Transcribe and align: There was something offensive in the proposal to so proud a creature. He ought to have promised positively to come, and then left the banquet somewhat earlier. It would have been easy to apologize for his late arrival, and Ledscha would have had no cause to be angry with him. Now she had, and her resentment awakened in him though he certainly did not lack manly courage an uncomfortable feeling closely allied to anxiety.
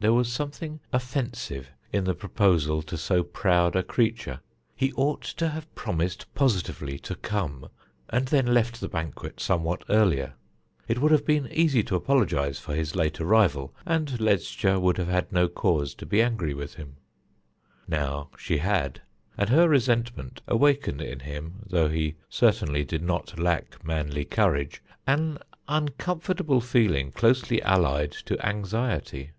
There 0.00 0.12
was 0.14 0.30
something 0.30 0.78
offensive 0.92 1.70
in 1.92 2.04
the 2.04 2.14
proposal 2.14 2.82
to 2.82 2.96
so 2.96 3.24
proud 3.24 3.74
a 3.74 3.82
creature. 3.82 4.38
He 4.76 4.92
ought 4.92 5.22
to 5.38 5.48
have 5.48 5.74
promised 5.74 6.32
positively 6.36 7.00
to 7.00 7.16
come, 7.16 7.68
and 8.08 8.26
then 8.28 8.46
left 8.46 8.80
the 8.80 8.86
banquet 8.88 9.40
somewhat 9.40 9.82
earlier. 9.88 10.34
It 10.86 11.00
would 11.00 11.10
have 11.10 11.26
been 11.26 11.50
easy 11.50 11.82
to 11.82 11.96
apologize 11.96 12.60
for 12.60 12.76
his 12.76 12.94
late 12.94 13.20
arrival, 13.20 13.74
and 13.84 14.20
Ledscha 14.20 14.78
would 14.80 14.98
have 14.98 15.08
had 15.08 15.32
no 15.32 15.48
cause 15.48 15.96
to 15.96 16.06
be 16.06 16.22
angry 16.22 16.54
with 16.54 16.74
him. 16.74 16.94
Now 17.88 18.28
she 18.38 18.58
had, 18.58 19.02
and 19.36 19.48
her 19.48 19.68
resentment 19.68 20.42
awakened 20.46 21.02
in 21.02 21.18
him 21.18 21.64
though 21.66 21.88
he 21.88 22.14
certainly 22.28 22.84
did 22.84 23.02
not 23.02 23.36
lack 23.36 23.84
manly 23.84 24.24
courage 24.24 24.80
an 25.08 25.40
uncomfortable 25.66 26.60
feeling 26.60 27.10
closely 27.10 27.60
allied 27.62 28.12
to 28.26 28.38
anxiety. 28.46 29.32